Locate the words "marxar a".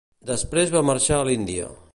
0.89-1.29